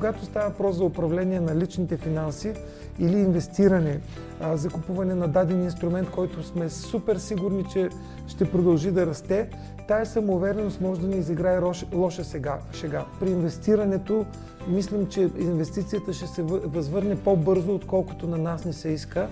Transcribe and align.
когато 0.00 0.24
става 0.24 0.48
въпрос 0.48 0.76
за 0.76 0.84
управление 0.84 1.40
на 1.40 1.56
личните 1.56 1.96
финанси 1.96 2.54
или 2.98 3.18
инвестиране, 3.18 4.00
а, 4.40 4.56
за 4.56 4.70
купуване 4.70 5.14
на 5.14 5.28
даден 5.28 5.64
инструмент, 5.64 6.10
който 6.10 6.42
сме 6.42 6.70
супер 6.70 7.16
сигурни, 7.16 7.64
че 7.72 7.88
ще 8.26 8.50
продължи 8.50 8.90
да 8.90 9.06
расте, 9.06 9.48
тая 9.88 10.06
самоувереност 10.06 10.80
може 10.80 11.00
да 11.00 11.06
ни 11.06 11.16
изиграе 11.16 11.60
лоша 11.92 12.24
сега, 12.24 12.58
шега. 12.72 13.04
При 13.20 13.30
инвестирането 13.30 14.26
мислим, 14.68 15.06
че 15.06 15.20
инвестицията 15.38 16.12
ще 16.12 16.26
се 16.26 16.42
възвърне 16.42 17.16
по-бързо, 17.16 17.74
отколкото 17.74 18.26
на 18.26 18.38
нас 18.38 18.64
не 18.64 18.72
се 18.72 18.88
иска. 18.88 19.28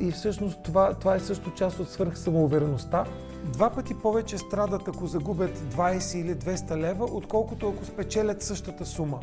И 0.00 0.10
всъщност 0.10 0.58
това, 0.62 0.94
това 0.94 1.14
е 1.14 1.20
също 1.20 1.50
част 1.50 1.80
от 1.80 1.90
свърх 1.90 2.18
самоувереността. 2.18 3.04
Два 3.44 3.70
пъти 3.70 3.94
повече 3.94 4.38
страдат, 4.38 4.88
ако 4.88 5.06
загубят 5.06 5.58
20 5.58 6.16
или 6.16 6.34
200 6.34 6.76
лева, 6.76 7.04
отколкото 7.04 7.68
ако 7.68 7.84
спечелят 7.84 8.42
същата 8.42 8.86
сума. 8.86 9.20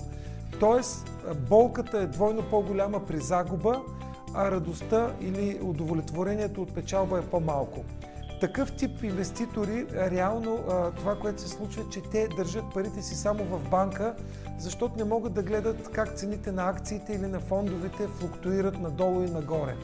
Тоест, 0.59 1.11
болката 1.49 1.97
е 1.97 2.07
двойно 2.07 2.41
по-голяма 2.49 3.05
при 3.05 3.19
загуба, 3.19 3.81
а 4.33 4.51
радостта 4.51 5.13
или 5.21 5.59
удовлетворението 5.63 6.61
от 6.61 6.73
печалба 6.73 7.19
е 7.19 7.21
по-малко. 7.21 7.83
Такъв 8.41 8.75
тип 8.75 9.03
инвеститори, 9.03 9.85
реално 9.93 10.59
това, 10.95 11.15
което 11.15 11.41
се 11.41 11.47
случва, 11.47 11.81
е, 11.81 11.89
че 11.91 12.01
те 12.01 12.27
държат 12.27 12.63
парите 12.73 13.01
си 13.01 13.15
само 13.15 13.43
в 13.43 13.69
банка, 13.69 14.15
защото 14.59 14.97
не 14.97 15.03
могат 15.03 15.33
да 15.33 15.43
гледат 15.43 15.91
как 15.91 16.15
цените 16.15 16.51
на 16.51 16.69
акциите 16.69 17.13
или 17.13 17.27
на 17.27 17.39
фондовете 17.39 18.07
флуктуират 18.07 18.79
надолу 18.79 19.23
и 19.23 19.29
нагоре. 19.29 19.75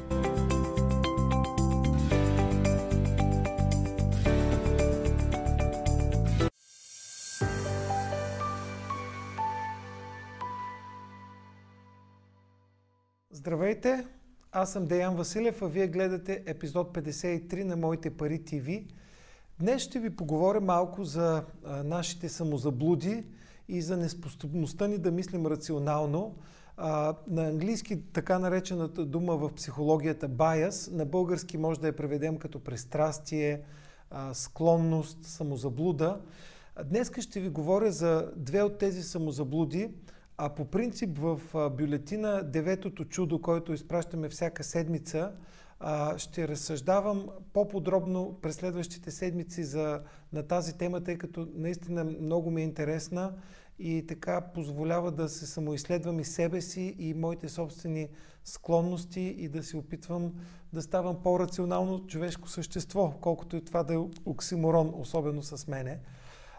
Здравейте! 13.41 14.07
Аз 14.51 14.71
съм 14.71 14.85
Деян 14.85 15.15
Василев, 15.15 15.61
а 15.61 15.67
вие 15.67 15.87
гледате 15.87 16.43
епизод 16.45 16.97
53 16.97 17.63
на 17.63 17.75
Моите 17.75 18.09
пари 18.09 18.43
ТВ. 18.43 18.83
Днес 19.59 19.81
ще 19.81 19.99
ви 19.99 20.15
поговоря 20.15 20.61
малко 20.61 21.03
за 21.03 21.43
а, 21.65 21.83
нашите 21.83 22.29
самозаблуди 22.29 23.23
и 23.67 23.81
за 23.81 23.97
неспособността 23.97 24.87
ни 24.87 24.97
да 24.97 25.11
мислим 25.11 25.45
рационално. 25.45 26.35
А, 26.77 27.15
на 27.27 27.47
английски 27.47 28.01
така 28.13 28.39
наречената 28.39 29.05
дума 29.05 29.37
в 29.37 29.53
психологията 29.55 30.29
bias, 30.29 30.93
на 30.93 31.05
български 31.05 31.57
може 31.57 31.79
да 31.79 31.87
я 31.87 31.95
преведем 31.95 32.37
като 32.37 32.63
пристрастие, 32.63 33.61
а, 34.11 34.33
склонност, 34.33 35.25
самозаблуда. 35.25 36.21
Днес 36.85 37.11
ще 37.19 37.39
ви 37.39 37.49
говоря 37.49 37.91
за 37.91 38.31
две 38.35 38.61
от 38.61 38.77
тези 38.77 39.03
самозаблуди– 39.03 39.89
а 40.43 40.49
по 40.49 40.65
принцип 40.65 41.17
в 41.17 41.39
бюлетина 41.69 42.43
Деветото 42.43 43.05
чудо, 43.05 43.41
който 43.41 43.73
изпращаме 43.73 44.29
всяка 44.29 44.63
седмица, 44.63 45.31
ще 46.17 46.47
разсъждавам 46.47 47.27
по-подробно 47.53 48.39
през 48.41 48.55
следващите 48.55 49.11
седмици 49.11 49.63
за, 49.63 50.01
на 50.33 50.43
тази 50.43 50.77
тема, 50.77 51.03
тъй 51.03 51.17
като 51.17 51.47
наистина 51.53 52.03
много 52.03 52.51
ми 52.51 52.61
е 52.61 52.63
интересна 52.63 53.33
и 53.79 54.05
така 54.07 54.41
позволява 54.41 55.11
да 55.11 55.29
се 55.29 55.45
самоизследвам 55.45 56.19
и 56.19 56.25
себе 56.25 56.61
си 56.61 56.95
и 56.99 57.13
моите 57.13 57.49
собствени 57.49 58.09
склонности 58.43 59.21
и 59.21 59.49
да 59.49 59.63
се 59.63 59.77
опитвам 59.77 60.33
да 60.73 60.81
ставам 60.81 61.23
по-рационално 61.23 62.07
човешко 62.07 62.49
същество, 62.49 63.13
колкото 63.21 63.55
и 63.55 63.65
това 63.65 63.83
да 63.83 63.93
е 63.93 63.97
оксиморон, 64.25 64.93
особено 64.95 65.43
с 65.43 65.67
мене. 65.67 65.99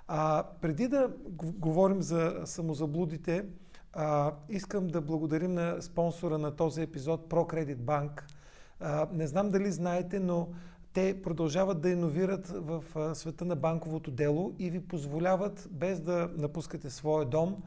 А, 0.09 0.45
преди 0.61 0.89
да 0.89 1.11
говорим 1.33 2.03
за 2.03 2.43
самозаблудите, 2.45 3.45
а, 3.93 4.33
искам 4.49 4.87
да 4.87 5.01
благодарим 5.01 5.55
на 5.55 5.83
спонсора 5.83 6.39
на 6.39 6.57
този 6.57 6.83
епизод 6.83 7.29
ProCredit 7.29 7.77
Bank. 7.77 8.23
А, 8.81 9.09
не 9.13 9.27
знам 9.27 9.51
дали 9.51 9.71
знаете, 9.71 10.21
но 10.21 10.49
те 10.93 11.23
продължават 11.23 11.81
да 11.81 11.91
иновират 11.91 12.49
в 12.49 12.85
а, 12.97 13.15
света 13.15 13.45
на 13.45 13.57
банковото 13.57 14.11
дело 14.11 14.55
и 14.59 14.71
ви 14.71 14.81
позволяват, 14.81 15.69
без 15.71 16.01
да 16.01 16.31
напускате 16.37 16.91
своя 16.91 17.27
дом, 17.27 17.63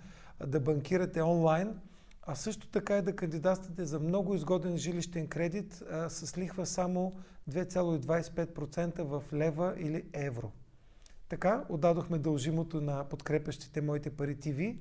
да 0.47 0.59
банкирате 0.59 1.21
онлайн, 1.21 1.79
а 2.23 2.35
също 2.35 2.67
така 2.67 2.97
и 2.97 3.01
да 3.01 3.15
кандидатствате 3.15 3.85
за 3.85 3.99
много 3.99 4.35
изгоден 4.35 4.77
жилищен 4.77 5.27
кредит 5.27 5.83
а, 5.91 6.09
с 6.09 6.37
лихва 6.37 6.65
само 6.65 7.13
2,25% 7.49 9.01
в 9.03 9.23
лева 9.33 9.73
или 9.77 10.03
евро. 10.13 10.51
Така, 11.29 11.65
отдадохме 11.69 12.17
дължимото 12.17 12.81
на 12.81 13.03
подкрепящите 13.03 13.81
моите 13.81 14.09
пари 14.09 14.39
ТВ. 14.39 14.75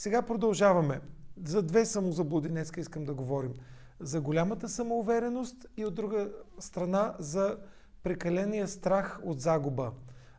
Сега 0.00 0.22
продължаваме. 0.22 1.00
За 1.44 1.62
две 1.62 1.84
самозаблуди 1.84 2.48
днес 2.48 2.72
искам 2.78 3.04
да 3.04 3.14
говорим. 3.14 3.54
За 4.00 4.20
голямата 4.20 4.68
самоувереност 4.68 5.66
и 5.76 5.84
от 5.84 5.94
друга 5.94 6.30
страна 6.58 7.14
за 7.18 7.56
прекаления 8.02 8.68
страх 8.68 9.20
от 9.24 9.40
загуба. 9.40 9.92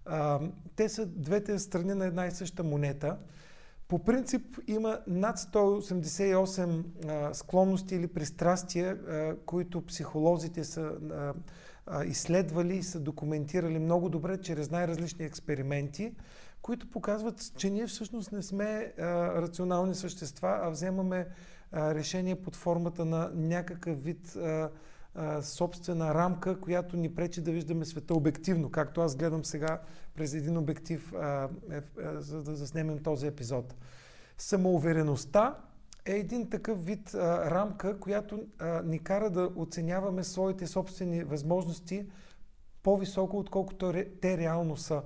А, 0.05 0.39
те 0.75 0.89
са 0.89 1.05
двете 1.05 1.59
страни 1.59 1.93
на 1.93 2.05
една 2.05 2.27
и 2.27 2.31
съща 2.31 2.63
монета. 2.63 3.17
По 3.87 3.99
принцип 3.99 4.57
има 4.67 4.99
над 5.07 5.37
188 5.37 6.83
а, 7.07 7.33
склонности 7.33 7.95
или 7.95 8.07
пристрастия, 8.07 8.91
а, 8.91 9.35
които 9.45 9.85
психолозите 9.85 10.63
са 10.63 10.91
изследвали 12.05 12.75
и 12.75 12.83
са 12.83 12.99
документирали 12.99 13.79
много 13.79 14.09
добре 14.09 14.37
чрез 14.41 14.71
най-различни 14.71 15.25
експерименти 15.25 16.13
които 16.61 16.89
показват, 16.89 17.53
че 17.57 17.69
ние 17.69 17.87
всъщност 17.87 18.31
не 18.31 18.41
сме 18.41 18.93
а, 18.97 19.03
рационални 19.41 19.95
същества, 19.95 20.59
а 20.61 20.69
вземаме 20.69 21.27
а, 21.71 21.95
решение 21.95 22.41
под 22.41 22.55
формата 22.55 23.05
на 23.05 23.31
някакъв 23.33 24.03
вид 24.03 24.35
а, 24.35 24.69
а, 25.15 25.41
собствена 25.41 26.13
рамка, 26.13 26.59
която 26.59 26.97
ни 26.97 27.15
пречи 27.15 27.41
да 27.41 27.51
виждаме 27.51 27.85
света 27.85 28.13
обективно, 28.13 28.69
както 28.69 29.01
аз 29.01 29.15
гледам 29.15 29.45
сега 29.45 29.81
през 30.15 30.33
един 30.33 30.57
обектив, 30.57 31.13
а, 31.13 31.49
е, 31.71 31.81
а, 32.03 32.21
за 32.21 32.43
да 32.43 32.55
заснемем 32.55 32.99
този 32.99 33.27
епизод. 33.27 33.75
Самоувереността 34.37 35.57
е 36.05 36.11
един 36.11 36.49
такъв 36.49 36.85
вид 36.85 37.13
а, 37.13 37.51
рамка, 37.51 37.99
която 37.99 38.43
а, 38.59 38.81
ни 38.81 38.99
кара 38.99 39.29
да 39.29 39.49
оценяваме 39.55 40.23
своите 40.23 40.67
собствени 40.67 41.23
възможности 41.23 42.05
по-високо, 42.83 43.37
отколкото 43.37 43.93
те 44.21 44.37
реално 44.37 44.77
са. 44.77 45.01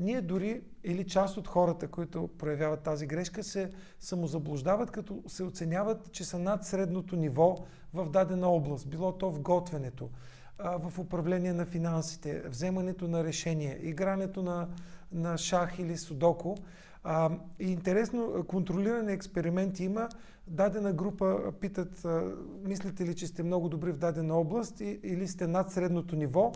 Ние 0.00 0.20
дори, 0.20 0.60
или 0.84 1.04
част 1.04 1.36
от 1.36 1.48
хората, 1.48 1.88
които 1.88 2.28
проявяват 2.38 2.80
тази 2.80 3.06
грешка, 3.06 3.42
се 3.42 3.70
самозаблуждават, 4.00 4.90
като 4.90 5.22
се 5.26 5.42
оценяват, 5.42 6.12
че 6.12 6.24
са 6.24 6.38
над 6.38 6.64
средното 6.64 7.16
ниво 7.16 7.56
в 7.94 8.10
дадена 8.10 8.48
област. 8.48 8.88
Било 8.88 9.12
то 9.12 9.30
в 9.30 9.40
готвенето, 9.40 10.08
в 10.58 10.98
управление 10.98 11.52
на 11.52 11.66
финансите, 11.66 12.42
вземането 12.48 13.08
на 13.08 13.24
решение, 13.24 13.78
игрането 13.82 14.42
на, 14.42 14.68
на 15.12 15.38
шах 15.38 15.78
или 15.78 15.96
судоко. 15.96 16.56
И 17.58 17.72
интересно, 17.72 18.44
контролиране 18.48 19.12
експерименти 19.12 19.84
има. 19.84 20.08
Дадена 20.46 20.92
група 20.92 21.52
питат, 21.60 22.06
мислите 22.64 23.06
ли, 23.06 23.14
че 23.16 23.26
сте 23.26 23.42
много 23.42 23.68
добри 23.68 23.92
в 23.92 23.98
дадена 23.98 24.34
област 24.34 24.80
или 24.80 25.28
сте 25.28 25.46
над 25.46 25.72
средното 25.72 26.16
ниво? 26.16 26.52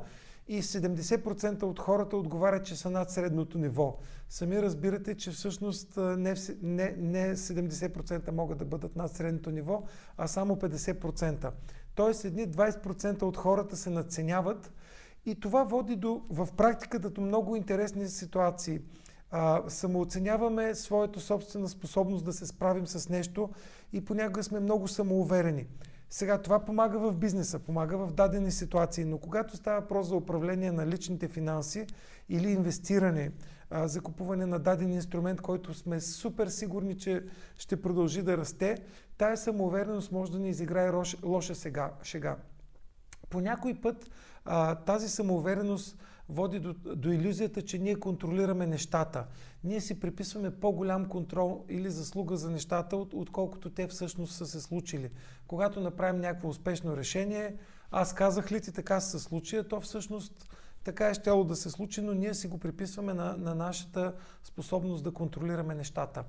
И 0.48 0.62
70% 0.62 1.62
от 1.62 1.78
хората 1.78 2.16
отговарят, 2.16 2.66
че 2.66 2.76
са 2.76 2.90
над 2.90 3.10
средното 3.10 3.58
ниво. 3.58 3.98
Сами 4.28 4.62
разбирате, 4.62 5.14
че 5.16 5.30
всъщност 5.30 5.96
не, 5.96 6.34
не, 6.62 6.94
не 6.98 7.36
70% 7.36 8.30
могат 8.30 8.58
да 8.58 8.64
бъдат 8.64 8.96
над 8.96 9.12
средното 9.12 9.50
ниво, 9.50 9.82
а 10.16 10.26
само 10.26 10.56
50%. 10.56 11.50
Тоест 11.94 12.24
едни 12.24 12.48
20% 12.48 13.22
от 13.22 13.36
хората 13.36 13.76
се 13.76 13.90
надценяват 13.90 14.72
и 15.26 15.40
това 15.40 15.64
води 15.64 15.96
до, 15.96 16.22
в 16.30 16.48
практиката 16.56 17.10
до 17.10 17.20
много 17.20 17.56
интересни 17.56 18.08
ситуации. 18.08 18.80
А, 19.30 19.62
самооценяваме 19.68 20.74
своята 20.74 21.20
собствена 21.20 21.68
способност 21.68 22.24
да 22.24 22.32
се 22.32 22.46
справим 22.46 22.86
с 22.86 23.08
нещо 23.08 23.50
и 23.92 24.04
понякога 24.04 24.42
сме 24.42 24.60
много 24.60 24.88
самоуверени. 24.88 25.66
Сега 26.10 26.38
това 26.38 26.64
помага 26.64 26.98
в 26.98 27.16
бизнеса, 27.16 27.58
помага 27.58 27.98
в 27.98 28.12
дадени 28.12 28.50
ситуации, 28.50 29.04
но 29.04 29.18
когато 29.18 29.56
става 29.56 29.80
въпрос 29.80 30.08
за 30.08 30.16
управление 30.16 30.72
на 30.72 30.86
личните 30.86 31.28
финанси 31.28 31.86
или 32.28 32.50
инвестиране, 32.50 33.32
а, 33.70 33.88
за 33.88 34.00
купуване 34.00 34.46
на 34.46 34.58
даден 34.58 34.92
инструмент, 34.92 35.40
който 35.40 35.74
сме 35.74 36.00
супер 36.00 36.46
сигурни, 36.46 36.98
че 36.98 37.24
ще 37.58 37.82
продължи 37.82 38.22
да 38.22 38.36
расте, 38.36 38.76
тая 39.18 39.36
самоувереност 39.36 40.12
може 40.12 40.32
да 40.32 40.38
ни 40.38 40.48
изиграе 40.48 40.90
лоша 41.24 41.54
сега, 41.54 41.92
шега. 42.02 42.36
По 43.30 43.40
някой 43.40 43.74
път 43.74 44.10
а, 44.44 44.74
тази 44.74 45.08
самоувереност 45.08 45.98
води 46.28 46.60
до, 46.60 46.72
до 46.74 47.12
иллюзията, 47.12 47.62
че 47.62 47.78
ние 47.78 48.00
контролираме 48.00 48.66
нещата. 48.66 49.26
Ние 49.64 49.80
си 49.80 50.00
приписваме 50.00 50.50
по-голям 50.50 51.08
контрол 51.08 51.64
или 51.68 51.90
заслуга 51.90 52.36
за 52.36 52.50
нещата, 52.50 52.96
от, 52.96 53.14
отколкото 53.14 53.70
те 53.70 53.86
всъщност 53.86 54.34
са 54.34 54.46
се 54.46 54.60
случили. 54.60 55.10
Когато 55.46 55.80
направим 55.80 56.20
някакво 56.20 56.48
успешно 56.48 56.96
решение, 56.96 57.56
аз 57.90 58.14
казах 58.14 58.52
ли 58.52 58.60
ти 58.60 58.72
така 58.72 59.00
се 59.00 59.18
случи, 59.18 59.62
то 59.70 59.80
всъщност 59.80 60.48
така 60.84 61.08
е 61.08 61.14
щело 61.14 61.44
да 61.44 61.56
се 61.56 61.70
случи, 61.70 62.02
но 62.02 62.14
ние 62.14 62.34
си 62.34 62.48
го 62.48 62.58
приписваме 62.58 63.14
на, 63.14 63.36
на 63.36 63.54
нашата 63.54 64.14
способност 64.42 65.04
да 65.04 65.12
контролираме 65.12 65.74
нещата. 65.74 66.24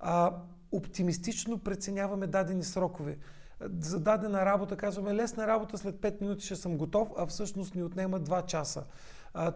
А, 0.00 0.34
оптимистично 0.72 1.58
преценяваме 1.58 2.26
дадени 2.26 2.64
срокове. 2.64 3.18
За 3.80 4.00
дадена 4.00 4.44
работа 4.44 4.76
казваме 4.76 5.14
лесна 5.14 5.46
работа, 5.46 5.78
след 5.78 5.96
5 5.96 6.20
минути 6.20 6.44
ще 6.44 6.56
съм 6.56 6.76
готов, 6.76 7.08
а 7.16 7.26
всъщност 7.26 7.74
ни 7.74 7.82
отнема 7.82 8.20
2 8.20 8.46
часа. 8.46 8.84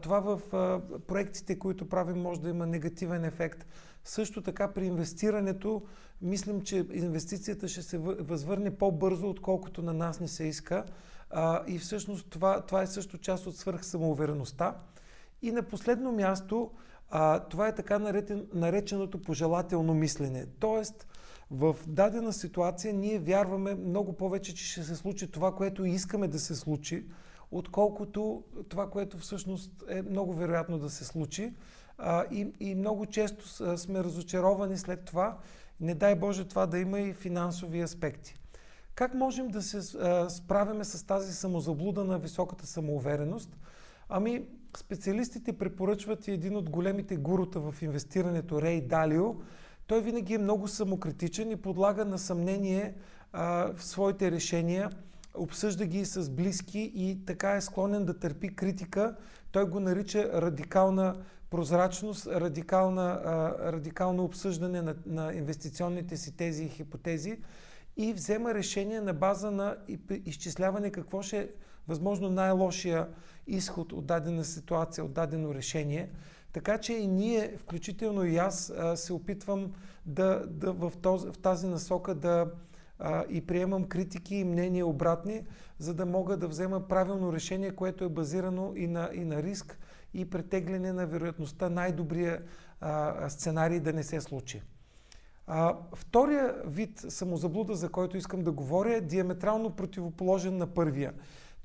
Това 0.02 0.20
в 0.20 0.54
а, 0.54 0.80
проектите, 1.06 1.58
които 1.58 1.88
правим, 1.88 2.22
може 2.22 2.40
да 2.40 2.48
има 2.48 2.66
негативен 2.66 3.24
ефект. 3.24 3.66
Също 4.04 4.42
така 4.42 4.72
при 4.72 4.86
инвестирането, 4.86 5.82
мислим, 6.22 6.62
че 6.62 6.86
инвестицията 6.92 7.68
ще 7.68 7.82
се 7.82 7.98
възвърне 7.98 8.70
по-бързо, 8.70 9.30
отколкото 9.30 9.82
на 9.82 9.92
нас 9.92 10.20
не 10.20 10.28
се 10.28 10.44
иска. 10.44 10.84
И 11.66 11.78
всъщност 11.78 12.26
това, 12.30 12.60
това 12.60 12.82
е 12.82 12.86
също 12.86 13.18
част 13.18 13.46
от 13.46 13.56
свърхсамоувереността. 13.56 14.76
И 15.42 15.52
на 15.52 15.62
последно 15.62 16.12
място, 16.12 16.70
това 17.50 17.68
е 17.68 17.74
така 17.74 17.98
нареченото 18.54 19.22
пожелателно 19.22 19.94
мислене. 19.94 20.46
Тоест, 20.58 21.06
в 21.50 21.76
дадена 21.86 22.32
ситуация 22.32 22.94
ние 22.94 23.18
вярваме 23.18 23.74
много 23.74 24.12
повече, 24.12 24.54
че 24.54 24.64
ще 24.64 24.82
се 24.82 24.96
случи 24.96 25.30
това, 25.30 25.54
което 25.54 25.84
искаме 25.84 26.28
да 26.28 26.38
се 26.38 26.54
случи, 26.54 27.06
отколкото 27.50 28.44
това, 28.68 28.90
което 28.90 29.18
всъщност 29.18 29.84
е 29.88 30.02
много 30.02 30.34
вероятно 30.34 30.78
да 30.78 30.90
се 30.90 31.04
случи. 31.04 31.54
А, 31.98 32.24
и, 32.30 32.52
и 32.60 32.74
много 32.74 33.06
често 33.06 33.48
сме 33.78 34.04
разочаровани 34.04 34.78
след 34.78 35.04
това. 35.04 35.38
Не 35.80 35.94
дай 35.94 36.14
Боже 36.14 36.44
това 36.44 36.66
да 36.66 36.78
има 36.78 37.00
и 37.00 37.12
финансови 37.12 37.80
аспекти. 37.80 38.34
Как 38.94 39.14
можем 39.14 39.48
да 39.48 39.62
се 39.62 39.82
справяме 40.28 40.84
с 40.84 41.06
тази 41.06 41.34
самозаблуда 41.34 42.04
на 42.04 42.18
високата 42.18 42.66
самоувереност? 42.66 43.56
Ами, 44.08 44.44
специалистите 44.76 45.52
препоръчват 45.52 46.28
и 46.28 46.32
един 46.32 46.56
от 46.56 46.70
големите 46.70 47.16
гурута 47.16 47.60
в 47.60 47.82
инвестирането, 47.82 48.62
Рей 48.62 48.80
Далио. 48.80 49.34
Той 49.90 50.00
винаги 50.00 50.34
е 50.34 50.38
много 50.38 50.68
самокритичен 50.68 51.50
и 51.50 51.56
подлага 51.56 52.04
на 52.04 52.18
съмнение 52.18 52.94
а, 53.32 53.72
в 53.76 53.84
своите 53.84 54.30
решения, 54.30 54.90
обсъжда 55.34 55.86
ги 55.86 56.04
с 56.04 56.30
близки 56.30 56.92
и 56.94 57.24
така 57.26 57.52
е 57.52 57.60
склонен 57.60 58.04
да 58.04 58.18
търпи 58.18 58.56
критика. 58.56 59.16
Той 59.52 59.64
го 59.64 59.80
нарича 59.80 60.42
радикална 60.42 61.14
прозрачност, 61.50 62.26
радикална, 62.26 63.20
а, 63.24 63.72
радикално 63.72 64.24
обсъждане 64.24 64.82
на, 64.82 64.94
на 65.06 65.34
инвестиционните 65.34 66.16
си 66.16 66.36
тези 66.36 66.64
и 66.64 66.68
хипотези 66.68 67.38
и 67.96 68.12
взема 68.12 68.54
решение 68.54 69.00
на 69.00 69.14
база 69.14 69.50
на 69.50 69.76
изчисляване 70.24 70.90
какво 70.90 71.22
ще 71.22 71.38
е 71.38 71.48
възможно 71.88 72.30
най-лошия 72.30 73.08
изход 73.46 73.92
от 73.92 74.06
дадена 74.06 74.44
ситуация, 74.44 75.04
от 75.04 75.12
дадено 75.12 75.54
решение. 75.54 76.10
Така 76.52 76.78
че 76.78 76.92
и 76.92 77.06
ние, 77.06 77.56
включително 77.56 78.24
и 78.24 78.36
аз, 78.36 78.72
се 78.94 79.12
опитвам 79.12 79.72
да, 80.06 80.46
да 80.46 80.72
в, 80.72 80.92
този, 81.02 81.28
в 81.28 81.38
тази 81.38 81.66
насока 81.66 82.14
да 82.14 82.46
а, 82.98 83.24
и 83.28 83.46
приемам 83.46 83.84
критики 83.84 84.36
и 84.36 84.44
мнения 84.44 84.86
обратни, 84.86 85.42
за 85.78 85.94
да 85.94 86.06
мога 86.06 86.36
да 86.36 86.48
взема 86.48 86.88
правилно 86.88 87.32
решение, 87.32 87.70
което 87.70 88.04
е 88.04 88.08
базирано 88.08 88.72
и 88.76 88.86
на, 88.86 89.10
и 89.14 89.24
на 89.24 89.42
риск 89.42 89.78
и 90.14 90.30
претегляне 90.30 90.92
на 90.92 91.06
вероятността 91.06 91.68
най-добрия 91.68 92.42
а, 92.80 93.30
сценарий 93.30 93.80
да 93.80 93.92
не 93.92 94.02
се 94.02 94.20
случи. 94.20 94.62
А, 95.46 95.76
втория 95.94 96.54
вид 96.66 97.04
самозаблуда, 97.08 97.74
за 97.74 97.88
който 97.88 98.16
искам 98.16 98.42
да 98.42 98.52
говоря, 98.52 98.94
е 98.94 99.00
диаметрално 99.00 99.70
противоположен 99.70 100.56
на 100.56 100.66
първия. 100.66 101.12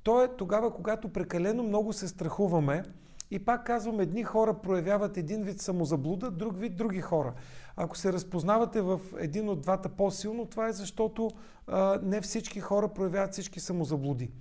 То 0.03 0.23
е 0.23 0.35
тогава, 0.38 0.73
когато 0.73 1.09
прекалено 1.09 1.63
много 1.63 1.93
се 1.93 2.07
страхуваме 2.07 2.83
и 3.31 3.45
пак 3.45 3.66
казвам, 3.66 4.00
едни 4.00 4.24
хора 4.24 4.54
проявяват 4.54 5.18
един 5.18 5.44
вид 5.44 5.62
самозаблуда, 5.62 6.31
друг 6.31 6.60
вид 6.60 6.75
други 6.75 7.01
хора. 7.01 7.33
Ако 7.75 7.98
се 7.98 8.13
разпознавате 8.13 8.81
в 8.81 9.00
един 9.19 9.50
от 9.50 9.62
двата 9.62 9.89
по-силно, 9.89 10.45
това 10.45 10.68
е 10.68 10.74
защото 10.74 11.30
а, 11.68 12.00
не 12.04 12.22
всички 12.22 12.60
хора 12.60 12.88
проявяват 12.88 13.33
всички 13.33 13.60
самозаблуди. 13.60 14.31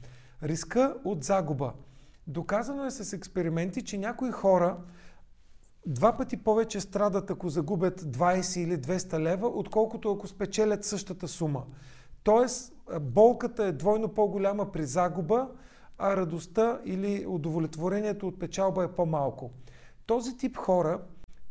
Риска 0.43 0.95
от 1.05 1.25
загуба. 1.25 1.73
Доказано 2.27 2.85
е 2.85 2.91
с 2.91 3.13
експерименти, 3.13 3.83
че 3.83 3.99
някои 3.99 4.31
хора 4.31 4.77
два 5.87 6.17
пъти 6.17 6.37
повече 6.37 6.81
страдат, 6.81 7.31
ако 7.31 7.49
загубят 7.49 8.01
20 8.03 8.61
или 8.61 8.79
200 8.79 9.19
лева, 9.19 9.49
отколкото 9.49 10.13
ако 10.13 10.29
спечелят 10.29 10.85
същата 10.85 11.29
сума. 11.29 11.65
Тоест, 12.23 12.73
болката 13.01 13.65
е 13.65 13.73
двойно 13.73 14.09
по-голяма 14.09 14.73
при 14.73 14.85
загуба, 14.85 15.49
а 15.99 16.17
радостта 16.17 16.81
или 16.85 17.27
удовлетворението 17.27 18.29
от 18.29 18.39
печалба 18.39 18.85
е 18.85 18.93
по-малко. 18.93 19.51
Този 20.07 20.37
тип 20.37 20.57
хора 20.57 21.01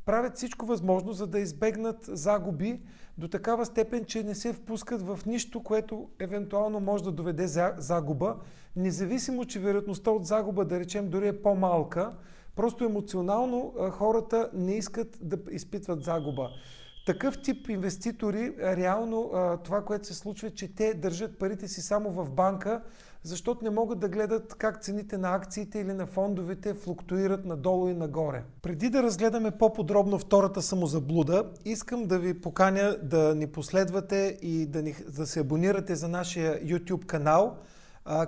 правят 0.06 0.36
всичко 0.36 0.66
възможно, 0.66 1.14
за 1.14 1.28
да 1.28 1.40
избегнат 1.40 1.98
загуби 2.08 2.82
до 3.18 3.28
такава 3.28 3.66
степен, 3.66 4.06
че 4.06 4.24
не 4.24 4.36
се 4.36 4.54
впускат 4.54 5.02
в 5.02 5.20
нищо, 5.26 5.64
което 5.64 6.10
евентуално 6.20 6.80
може 6.80 7.04
да 7.04 7.12
доведе 7.12 7.48
загуба, 7.78 8.36
независимо, 8.76 9.46
че 9.46 9.60
вероятността 9.60 10.12
от 10.12 10.26
загуба, 10.26 10.66
да 10.66 10.80
речем, 10.80 11.10
дори 11.10 11.28
е 11.28 11.42
по-малка, 11.42 12.12
просто 12.56 12.86
емоционално 12.86 13.74
хората 13.92 14.50
не 14.54 14.76
искат 14.76 15.18
да 15.22 15.38
изпитват 15.52 16.04
загуба. 16.04 16.50
Такъв 17.06 17.42
тип 17.42 17.70
инвеститори, 17.70 18.54
реално 18.60 19.32
това, 19.64 19.86
което 19.86 20.08
се 20.08 20.14
случва, 20.14 20.48
е, 20.48 20.52
че 20.52 20.76
те 20.76 20.94
държат 20.94 21.40
парите 21.40 21.68
си 21.68 21.82
само 21.82 22.12
в 22.12 22.30
банка, 22.30 22.82
защото 23.24 23.64
не 23.64 23.70
могат 23.70 24.00
да 24.00 24.10
гледат 24.10 24.56
как 24.56 24.84
цените 24.84 25.18
на 25.18 25.36
акциите 25.36 25.80
или 25.80 25.94
на 25.94 26.06
фондовете 26.06 26.74
флуктуират 26.74 27.46
надолу 27.46 27.88
и 27.88 27.94
нагоре. 27.94 28.44
Преди 28.62 28.90
да 28.90 29.04
разгледаме 29.04 29.52
по-подробно 29.52 30.20
втората 30.20 30.62
самозаблуда, 30.62 31.52
искам 31.66 32.06
да 32.06 32.20
ви 32.20 32.42
поканя 32.42 32.98
да 33.04 33.36
ни 33.36 33.48
последвате 33.48 34.38
и 34.42 34.66
да, 34.66 34.82
ни, 34.82 34.96
да 35.10 35.28
се 35.28 35.40
абонирате 35.40 35.96
за 35.96 36.08
нашия 36.08 36.66
YouTube 36.66 37.06
канал, 37.06 37.58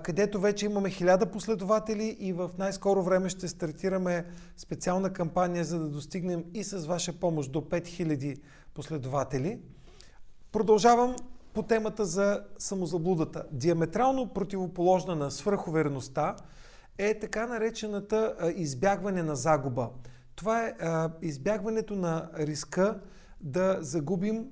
където 0.04 0.40
вече 0.40 0.66
имаме 0.66 0.90
хиляда 0.90 1.26
последователи 1.26 2.18
и 2.20 2.34
в 2.34 2.52
най-скоро 2.58 3.04
време 3.04 3.30
ще 3.30 3.48
стартираме 3.48 4.26
специална 4.58 5.14
кампания, 5.14 5.64
за 5.64 5.80
да 5.80 5.88
достигнем 5.88 6.44
и 6.54 6.64
с 6.64 6.86
ваша 6.86 7.14
помощ 7.14 7.52
до 7.52 7.62
5000 7.62 8.38
последователи. 8.74 9.60
Продължавам 10.52 11.16
по 11.56 11.64
темата 11.64 12.06
за 12.06 12.44
самозаблудата. 12.58 13.46
Диаметрално 13.52 14.34
противоположна 14.34 15.16
на 15.16 15.32
свръхувереността 15.32 16.36
е 16.98 17.20
така 17.20 17.48
наречената 17.48 18.36
избягване 18.56 19.24
на 19.24 19.36
загуба. 19.36 19.90
Това 20.36 20.68
е 20.68 20.74
избягването 21.22 21.96
на 21.96 22.30
риска 22.38 23.00
да 23.42 23.78
загубим 23.82 24.46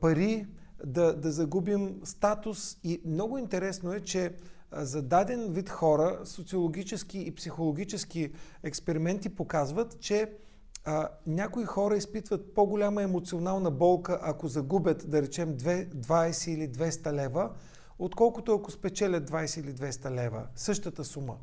пари, 0.00 0.46
да, 0.84 1.16
да 1.16 1.32
загубим 1.32 2.00
статус 2.04 2.78
и 2.84 3.02
много 3.06 3.38
интересно 3.38 3.92
е, 3.92 4.00
че 4.00 4.34
за 4.72 5.02
даден 5.02 5.52
вид 5.52 5.70
хора 5.70 6.20
социологически 6.24 7.18
и 7.18 7.34
психологически 7.34 8.32
експерименти 8.62 9.28
показват, 9.28 10.00
че 10.00 10.32
а, 10.84 11.08
някои 11.26 11.64
хора 11.64 11.96
изпитват 11.96 12.54
по-голяма 12.54 13.02
емоционална 13.02 13.70
болка, 13.70 14.18
ако 14.22 14.48
загубят, 14.48 15.10
да 15.10 15.22
речем, 15.22 15.58
20 15.58 16.50
или 16.50 16.68
200 16.68 17.12
лева, 17.12 17.50
отколкото 17.98 18.54
ако 18.54 18.70
спечелят 18.70 19.30
20 19.30 19.60
или 19.60 19.74
200 19.74 20.10
лева, 20.10 20.46
същата 20.56 21.04
сума. 21.04 21.36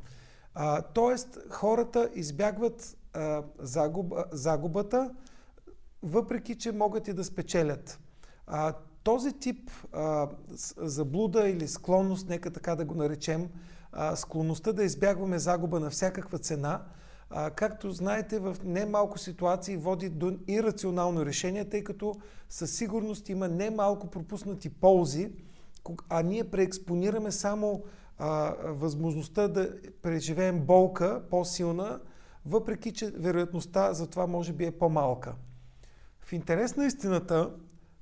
А, 0.53 0.81
тоест, 0.81 1.37
хората 1.49 2.09
избягват 2.15 2.97
а, 3.13 3.43
загуба, 3.59 4.25
загубата, 4.31 5.15
въпреки 6.03 6.57
че 6.57 6.71
могат 6.71 7.07
и 7.07 7.13
да 7.13 7.23
спечелят. 7.23 7.99
А, 8.47 8.73
този 9.03 9.33
тип 9.33 9.71
а, 9.93 10.29
заблуда 10.77 11.49
или 11.49 11.67
склонност, 11.67 12.29
нека 12.29 12.51
така 12.51 12.75
да 12.75 12.85
го 12.85 12.95
наречем, 12.95 13.49
а, 13.91 14.15
склонността 14.15 14.73
да 14.73 14.83
избягваме 14.83 15.39
загуба 15.39 15.79
на 15.79 15.89
всякаква 15.89 16.39
цена– 16.39 16.81
а, 17.29 17.49
както 17.49 17.91
знаете, 17.91 18.39
в 18.39 18.57
немалко 18.63 19.17
ситуации 19.17 19.77
води 19.77 20.09
до 20.09 20.37
ирационално 20.47 21.25
решение, 21.25 21.65
тъй 21.65 21.83
като 21.83 22.15
със 22.49 22.75
сигурност 22.75 23.29
има 23.29 23.47
немалко 23.47 24.07
пропуснати 24.07 24.69
ползи, 24.69 25.31
а 26.09 26.21
ние 26.21 26.43
преекспонираме 26.43 27.31
само 27.31 27.83
а, 28.17 28.55
възможността 28.63 29.47
да 29.47 29.75
преживеем 30.01 30.59
болка 30.59 31.21
по-силна, 31.29 31.99
въпреки 32.45 32.93
че 32.93 33.11
вероятността 33.11 33.93
за 33.93 34.07
това 34.07 34.27
може 34.27 34.53
би 34.53 34.65
е 34.65 34.71
по-малка. 34.71 35.35
В 36.21 36.33
интерес 36.33 36.75
на 36.75 36.85
истината, 36.85 37.51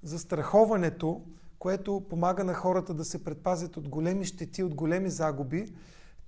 застраховането, 0.04 1.22
което 1.60 2.04
помага 2.10 2.44
на 2.44 2.54
хората 2.54 2.94
да 2.94 3.06
се 3.06 3.24
предпазят 3.24 3.78
от 3.78 3.90
големи 3.90 4.26
щети, 4.26 4.64
от 4.64 4.76
големи 4.76 5.10
загуби, 5.10 5.74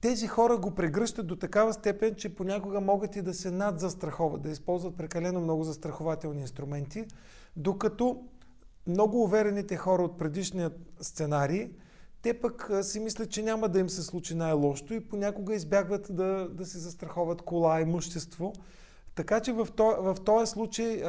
тези 0.01 0.27
хора 0.27 0.58
го 0.58 0.72
прегръщат 0.72 1.27
до 1.27 1.36
такава 1.36 1.74
степен, 1.74 2.16
че 2.16 2.36
понякога 2.36 2.82
могат 2.82 3.16
и 3.16 3.22
да 3.22 3.34
се 3.34 3.51
надзастраховат, 3.51 4.42
да 4.42 4.50
използват 4.50 4.98
прекалено 4.98 5.42
много 5.42 5.63
застрахователни 5.63 6.42
инструменти, 6.42 7.06
докато 7.56 8.24
много 8.88 9.24
уверените 9.24 9.75
хора 9.75 10.04
от 10.04 10.18
предишния 10.18 10.72
сценарий, 11.01 11.70
те 12.22 12.34
пък 12.34 12.72
си 12.82 13.00
мислят, 13.00 13.30
че 13.30 13.44
няма 13.44 13.70
да 13.70 13.80
им 13.80 13.89
се 13.89 14.04
случи 14.04 14.36
най-лошото 14.36 14.94
и 14.94 15.00
понякога 15.00 15.56
избягват 15.56 16.08
да, 16.10 16.50
да 16.51 16.66
се 16.66 16.77
застраховат 16.77 17.42
кола, 17.42 17.82
имущество. 17.82 18.54
Така 19.16 19.39
че 19.39 19.54
в, 19.54 19.68
то, 19.75 19.96
в 20.00 20.18
този 20.25 20.51
случай 20.51 21.04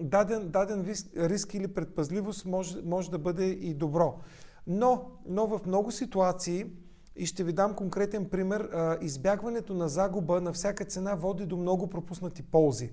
даден, 0.00 0.48
даден 0.48 0.94
риск 1.16 1.54
или 1.54 1.68
предпазливост 1.68 2.44
може, 2.44 2.82
може 2.84 3.10
да 3.10 3.18
бъде 3.18 3.44
и 3.44 3.74
добро. 3.74 4.18
Но, 4.66 5.10
но 5.26 5.46
в 5.46 5.60
много 5.66 5.90
ситуации, 5.90 6.66
и 7.16 7.26
ще 7.26 7.44
ви 7.44 7.52
дам 7.52 7.74
конкретен 7.74 8.28
пример, 8.28 8.68
избягването 9.00 9.74
на 9.74 9.88
загуба 9.88 10.40
на 10.40 10.52
всяка 10.52 10.84
цена 10.84 11.14
води 11.14 11.46
до 11.46 11.56
много 11.56 11.90
пропуснати 11.90 12.42
ползи. 12.42 12.90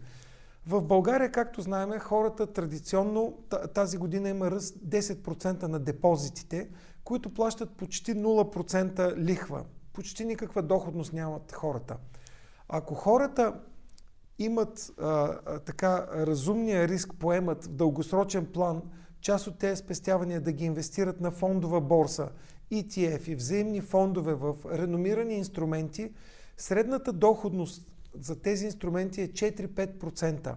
В 0.67 0.81
България, 0.81 1.31
както 1.31 1.61
знаем, 1.61 1.99
хората 1.99 2.47
традиционно 2.47 3.37
тази 3.73 3.97
година 3.97 4.29
има 4.29 4.51
ръст 4.51 4.77
10% 4.87 5.63
на 5.63 5.79
депозитите, 5.79 6.69
които 7.03 7.33
плащат 7.33 7.71
почти 7.71 8.15
0% 8.15 9.17
лихва. 9.17 9.63
Почти 9.93 10.25
никаква 10.25 10.61
доходност 10.61 11.13
нямат 11.13 11.51
хората. 11.51 11.97
Ако 12.69 12.95
хората 12.95 13.53
имат 14.39 14.91
а, 14.99 15.59
така 15.59 16.07
разумния 16.13 16.87
риск, 16.87 17.13
поемат 17.19 17.65
в 17.65 17.67
дългосрочен 17.69 18.45
план 18.45 18.81
част 19.21 19.47
от 19.47 19.57
тези 19.57 19.75
спестявания 19.75 20.41
да 20.41 20.51
ги 20.51 20.65
инвестират 20.65 21.21
на 21.21 21.31
фондова 21.31 21.81
борса, 21.81 22.29
ETF 22.71 23.29
и 23.29 23.35
взаимни 23.35 23.81
фондове 23.81 24.33
в 24.33 24.55
реномирани 24.71 25.33
инструменти, 25.33 26.11
средната 26.57 27.13
доходност 27.13 27.93
за 28.19 28.41
тези 28.41 28.65
инструменти 28.65 29.21
е 29.21 29.27
4-5%. 29.27 30.55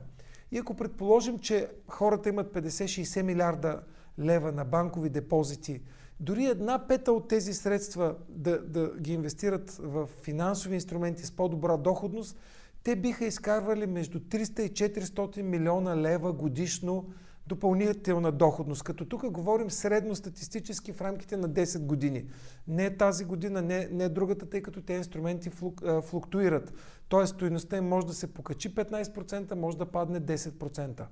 И 0.53 0.59
ако 0.59 0.75
предположим, 0.75 1.39
че 1.39 1.69
хората 1.89 2.29
имат 2.29 2.55
50-60 2.55 3.23
милиарда 3.23 3.81
лева 4.19 4.53
на 4.53 4.65
банкови 4.65 5.11
депозити, 5.11 5.83
дори 6.21 6.45
една 6.45 6.87
пета 6.87 7.13
от 7.13 7.29
тези 7.29 7.55
средства 7.55 8.15
да, 8.29 8.63
да 8.63 8.93
ги 9.01 9.13
инвестират 9.13 9.71
в 9.71 10.09
финансови 10.23 10.75
инструменти 10.75 11.27
с 11.27 11.31
по-добра 11.33 11.77
доходност, 11.77 12.37
те 12.85 12.97
биха 12.97 13.25
изкарвали 13.25 13.87
между 13.87 14.21
300 14.21 14.61
и 14.61 14.71
400 14.71 15.43
милиона 15.43 15.97
лева 15.97 16.33
годишно 16.33 17.13
допълнителна 17.47 18.33
доходност. 18.33 18.83
Като 18.83 19.05
тук 19.05 19.31
говорим 19.31 19.71
средно 19.71 20.15
статистически 20.15 20.93
в 20.93 21.01
рамките 21.01 21.37
на 21.37 21.51
10 21.51 21.79
години. 21.79 22.25
Не 22.69 22.97
тази 22.97 23.25
година, 23.25 23.63
не, 23.63 23.89
не 23.91 24.09
другата, 24.09 24.47
тъй 24.47 24.63
като 24.63 24.83
тези 24.83 24.99
инструменти 24.99 25.51
флук, 25.51 25.83
флуктуират. 26.03 26.73
Тоест, 27.09 27.35
стоеността 27.35 27.77
им 27.77 27.89
може 27.89 28.07
да 28.07 28.15
се 28.15 28.35
покачи 28.35 28.75
15%, 28.75 29.55
може 29.55 29.79
да 29.79 29.87
падне 29.87 30.21
10%. 30.21 31.07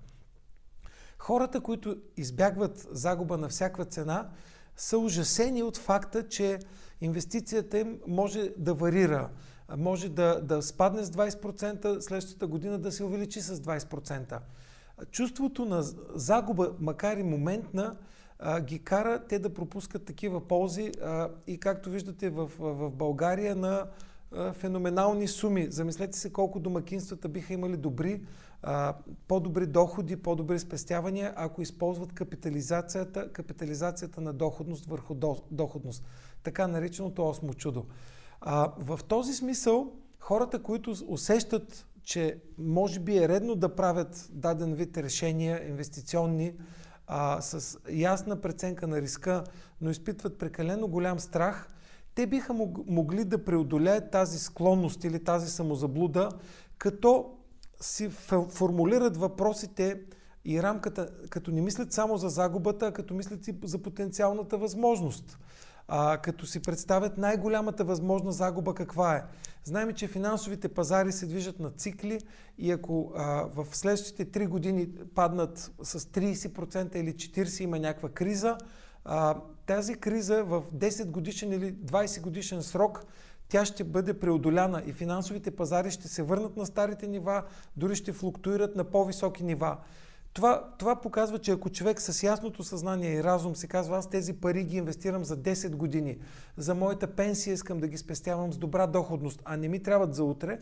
Хората, 1.19 1.61
които 1.61 1.97
избягват 2.17 2.89
загуба 2.91 3.39
на 3.39 3.49
всяка 3.49 3.85
цена, 3.85 4.31
са 4.77 4.99
ужасени 4.99 5.63
от 5.63 5.77
факта, 5.77 6.29
че 6.29 6.59
инвестицията 7.01 7.79
им 7.79 8.01
може 8.07 8.53
да 8.59 8.75
варира. 8.75 9.31
Може 9.77 10.09
да, 10.09 10.41
да 10.41 10.63
спадне 10.63 11.05
с 11.05 11.11
20%, 11.11 12.01
следващата 12.01 12.47
година 12.47 12.79
да 12.79 12.93
се 12.93 13.05
увеличи 13.05 13.41
с 13.41 13.57
20% 13.57 14.39
чувството 15.11 15.65
на 15.65 15.83
загуба, 16.15 16.73
макар 16.81 17.17
и 17.17 17.23
моментна, 17.23 17.97
ги 18.61 18.79
кара 18.79 19.23
те 19.29 19.39
да 19.39 19.55
пропускат 19.55 20.05
такива 20.05 20.49
ползи 20.49 20.93
и 21.47 21.59
както 21.59 21.91
виждате 21.91 22.31
в, 22.31 22.51
в 22.59 22.91
България 22.91 23.57
на 23.57 23.87
феноменални 24.53 25.29
суми. 25.29 25.67
Замислете 25.71 26.19
се 26.19 26.33
колко 26.33 26.61
домакинствата 26.61 27.29
биха 27.29 27.53
имали 27.55 27.77
добри, 27.77 28.21
по-добри 29.29 29.67
доходи, 29.67 30.17
по-добри 30.17 30.59
спестявания, 30.59 31.33
ако 31.37 31.63
използват 31.63 32.13
капитализацията, 32.13 33.33
капитализацията 33.33 34.21
на 34.21 34.33
доходност 34.33 34.87
върху 34.87 35.15
доходност. 35.51 36.05
Така 36.43 36.67
нареченото 36.67 37.29
осмо 37.29 37.55
чудо. 37.55 37.85
в 38.79 39.01
този 39.09 39.33
смисъл, 39.33 39.93
хората, 40.19 40.63
които 40.63 40.95
усещат 41.07 41.87
че 42.05 42.37
може 42.59 43.01
би 43.01 43.19
е 43.19 43.29
редно 43.29 43.55
да 43.55 43.75
правят 43.75 44.29
даден 44.33 44.75
вид 44.75 44.97
решения, 44.99 45.69
инвестиционни, 45.69 46.53
а, 47.07 47.41
с 47.41 47.79
ясна 47.91 48.41
преценка 48.41 48.87
на 48.87 49.01
риска, 49.01 49.45
но 49.81 49.91
изпитват 49.91 50.39
прекалено 50.39 50.89
голям 50.89 51.19
страх, 51.19 51.69
те 52.15 52.27
биха 52.27 52.55
могли 52.87 53.25
да 53.25 53.45
преодолеят 53.45 54.11
тази 54.11 54.39
склонност 54.39 55.05
или 55.05 55.25
тази 55.25 55.51
самозаблуда, 55.51 56.29
като 56.79 57.35
си 57.81 58.09
формулират 58.51 59.17
въпросите 59.17 60.01
и 60.45 60.63
рамката, 60.63 61.09
като 61.31 61.51
не 61.51 61.61
мислят 61.61 61.93
само 61.93 62.17
за 62.17 62.29
загубата, 62.29 62.87
а 62.87 62.93
като 62.93 63.15
мислят 63.15 63.49
и 63.49 63.55
за 63.65 63.79
потенциалната 63.79 64.59
възможност 64.59 65.39
а, 65.89 66.19
като 66.19 66.47
си 66.47 66.63
представят 66.63 67.19
най-голямата 67.19 67.85
възможна 67.85 68.33
загуба 68.33 68.75
каква 68.75 69.17
е. 69.17 69.25
Знаем, 69.65 69.95
че 69.95 70.09
финансовите 70.09 70.69
пазари 70.69 71.13
се 71.13 71.27
движат 71.27 71.61
на 71.61 71.71
цикли 71.71 72.21
и 72.59 72.73
ако 72.73 73.13
а, 73.17 73.25
в 73.55 73.67
следващите 73.73 74.27
3 74.27 74.49
години 74.49 74.89
паднат 75.15 75.73
с 75.83 76.01
30% 76.01 76.97
или 76.97 77.13
40% 77.13 77.61
има 77.61 77.79
някаква 77.79 78.09
криза, 78.09 78.59
а, 79.05 79.37
тази 79.67 79.95
криза 79.95 80.45
в 80.45 80.63
10 80.75 81.11
годишен 81.11 81.53
или 81.53 81.75
20 81.75 82.21
годишен 82.21 82.63
срок 82.63 83.05
тя 83.53 83.65
ще 83.65 83.85
бъде 83.85 84.15
преодоляна 84.15 84.83
и 84.87 84.93
финансовите 84.93 85.51
пазари 85.51 85.91
ще 85.91 86.09
се 86.09 86.23
върнат 86.23 86.57
на 86.57 86.67
старите 86.67 87.07
нива, 87.07 87.43
дори 87.77 87.97
ще 87.97 88.13
флуктуират 88.13 88.77
на 88.77 88.85
по-високи 88.85 89.45
нива. 89.45 89.77
Това, 90.33 90.69
това 90.79 91.01
показва, 91.01 91.39
че 91.39 91.53
ако 91.53 91.71
човек 91.71 92.01
с 92.01 92.23
ясното 92.23 92.65
съзнание 92.65 93.15
и 93.15 93.25
разум 93.25 93.57
се 93.57 93.67
казва, 93.67 93.99
аз 93.99 94.11
тези 94.11 94.33
пари 94.33 94.65
ги 94.65 94.77
инвестирам 94.77 95.25
за 95.25 95.37
10 95.37 95.77
години, 95.77 96.19
за 96.57 96.75
моята 96.75 97.07
пенсия 97.07 97.55
искам 97.55 97.81
да 97.81 97.89
ги 97.89 97.99
спестявам 97.99 98.53
с 98.53 98.59
добра 98.59 98.87
доходност, 98.87 99.43
а 99.45 99.57
не 99.57 99.69
ми 99.69 99.83
трябват 99.83 100.15
за 100.15 100.25
утре, 100.25 100.59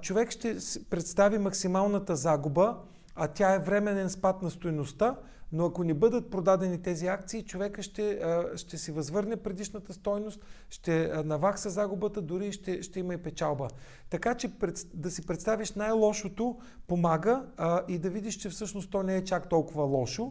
човек 0.00 0.30
ще 0.30 0.56
представи 0.90 1.38
максималната 1.38 2.16
загуба, 2.16 2.76
а 3.14 3.28
тя 3.28 3.54
е 3.54 3.58
временен 3.58 4.10
спад 4.10 4.42
на 4.42 4.50
стоеността, 4.50 5.16
но 5.52 5.66
ако 5.66 5.84
не 5.84 5.94
бъдат 5.94 6.30
продадени 6.30 6.82
тези 6.82 7.06
акции, 7.06 7.42
човека 7.42 7.82
ще, 7.82 8.20
ще 8.56 8.78
си 8.78 8.92
възвърне 8.92 9.36
предишната 9.36 9.92
стойност, 9.92 10.40
ще 10.70 11.12
навакса 11.24 11.70
загубата, 11.70 12.22
дори 12.22 12.52
ще, 12.52 12.82
ще 12.82 13.00
има 13.00 13.14
и 13.14 13.22
печалба. 13.22 13.68
Така 14.10 14.34
че 14.34 14.52
да 14.94 15.10
си 15.10 15.26
представиш 15.26 15.72
най-лошото 15.72 16.58
помага 16.86 17.46
а, 17.56 17.82
и 17.88 17.98
да 17.98 18.10
видиш, 18.10 18.34
че 18.34 18.48
всъщност 18.48 18.90
то 18.90 19.02
не 19.02 19.16
е 19.16 19.24
чак 19.24 19.48
толкова 19.48 19.84
лошо. 19.84 20.30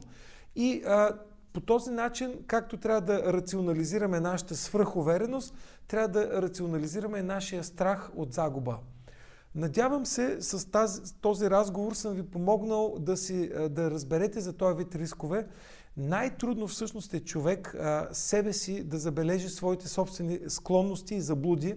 И 0.56 0.84
а, 0.86 1.18
по 1.54 1.62
този 1.62 1.92
начин, 1.92 2.34
както 2.48 2.78
трябва 2.78 3.02
да 3.02 3.34
рационализираме 3.34 4.20
нашата 4.20 4.56
свръхувереност, 4.56 5.54
трябва 5.88 6.08
да 6.08 6.42
рационализираме 6.42 7.22
нашия 7.24 7.64
страх 7.64 8.12
от 8.16 8.34
загуба. 8.34 8.78
Надявам 9.56 10.06
се, 10.06 10.42
с 10.42 10.72
тази, 10.72 11.14
този 11.22 11.50
разговор 11.50 11.94
съм 11.94 12.14
ви 12.14 12.24
помогнал 12.24 12.96
да, 13.00 13.18
си, 13.18 13.52
да 13.70 13.92
разберете 13.92 14.40
за 14.40 14.54
този 14.54 14.78
вид 14.78 14.96
рискове. 14.96 15.48
Най-трудно 15.98 16.68
всъщност 16.68 17.14
е 17.14 17.20
човек 17.20 17.76
а, 17.76 18.08
себе 18.12 18.54
си 18.54 18.84
да 18.84 18.98
забележи 18.98 19.50
своите 19.50 19.88
собствени 19.88 20.40
склонности 20.48 21.16
и 21.16 21.22
заблуди. 21.22 21.76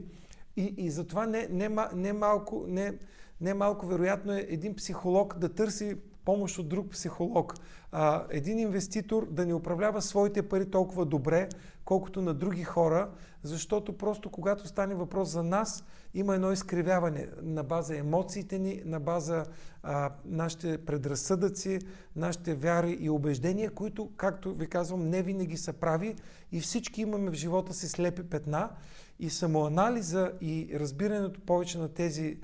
И, 0.57 0.75
и 0.79 0.91
затова 0.91 1.27
не, 1.27 1.49
не, 1.51 1.71
не, 1.95 2.13
малко, 2.13 2.65
не, 2.69 2.99
не 3.41 3.55
малко 3.55 3.87
вероятно 3.87 4.33
е 4.33 4.47
един 4.49 4.75
психолог 4.75 5.39
да 5.39 5.49
търси 5.49 5.97
помощ 6.25 6.59
от 6.59 6.69
друг 6.69 6.91
психолог. 6.91 7.55
А, 7.93 8.27
един 8.31 8.59
инвеститор 8.59 9.27
да 9.31 9.47
не 9.47 9.55
управлява 9.55 10.03
своите 10.03 10.43
пари 10.43 10.71
толкова 10.71 11.05
добре, 11.05 11.49
колкото 11.85 12.23
на 12.23 12.35
други 12.35 12.65
хора, 12.65 13.11
защото 13.43 13.99
просто 13.99 14.31
когато 14.31 14.69
стане 14.69 14.95
въпрос 14.95 15.29
за 15.29 15.43
нас, 15.43 15.85
има 16.15 16.35
едно 16.35 16.53
изкривяване 16.53 17.29
на 17.43 17.63
база 17.63 17.97
емоциите 17.97 18.59
ни, 18.59 18.83
на 18.85 19.01
база 19.01 19.45
а, 19.83 20.11
нашите 20.25 20.79
предразсъдъци, 20.79 21.79
нашите 22.17 22.55
вяри 22.55 22.97
и 23.01 23.11
убеждения, 23.11 23.71
които, 23.71 24.11
както 24.17 24.55
ви 24.55 24.67
казвам, 24.67 25.09
не 25.09 25.23
винаги 25.23 25.57
са 25.57 25.73
прави 25.73 26.17
и 26.53 26.61
всички 26.61 27.03
имаме 27.03 27.31
в 27.31 27.35
живота 27.35 27.75
си 27.75 27.89
слепи 27.89 28.23
петна 28.23 28.71
и 29.19 29.31
самоанализа 29.31 30.33
и 30.41 30.71
разбирането 30.75 31.41
повече 31.41 31.79
на 31.79 31.89
тези 31.89 32.39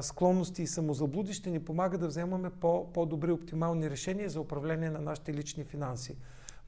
склонности 0.00 0.62
и 0.62 0.66
самозаблуди 0.66 1.32
ще 1.32 1.50
ни 1.50 1.64
помага 1.64 1.98
да 1.98 2.06
вземаме 2.06 2.50
по- 2.50 2.92
по-добри 2.92 3.32
оптимални 3.32 3.90
решения 3.90 4.30
за 4.30 4.40
управление 4.40 4.90
на 4.90 5.00
нашите 5.00 5.34
лични 5.34 5.64
финанси. 5.64 6.16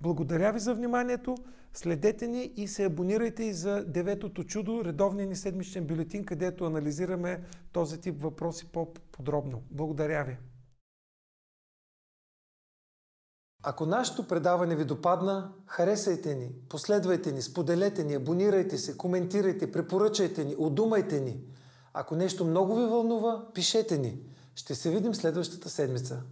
Благодаря 0.05 0.53
ви 0.53 0.59
за 0.59 0.75
вниманието. 0.75 1.35
Следете 1.75 2.27
ни 2.27 2.53
и 2.57 2.69
се 2.69 2.85
абонирайте 2.85 3.45
и 3.45 3.53
за 3.53 3.85
Деветото 3.85 4.45
чудо, 4.45 4.85
редовния 4.85 5.27
ни 5.27 5.37
седмичен 5.37 5.87
бюлетин, 5.87 6.25
където 6.25 6.65
анализираме 6.65 7.45
този 7.73 8.01
тип 8.01 8.23
въпроси 8.23 8.67
по-подробно. 8.73 9.63
Благодаря 9.71 10.25
ви. 10.25 10.39
Ако 13.63 13.87
нашето 13.87 14.29
предаване 14.29 14.77
ви 14.77 14.85
допадна, 14.85 15.53
харесайте 15.67 16.35
ни, 16.35 16.53
последвайте 16.69 17.33
ни, 17.33 17.43
споделете 17.43 18.05
ни, 18.05 18.15
абонирайте 18.15 18.79
се, 18.79 18.97
коментирайте, 18.97 19.73
препоръчайте 19.73 20.45
ни, 20.45 20.55
удумайте 20.59 21.21
ни– 21.21 21.41
ако 21.97 22.17
нещо 22.17 22.45
много 22.45 22.77
ви 22.77 22.87
вълнува, 22.87 23.47
пишете 23.55 23.99
ни. 23.99 24.19
Ще 24.55 24.75
се 24.75 24.91
видим 24.91 25.15
следващата 25.15 25.69
седмица. 25.71 26.23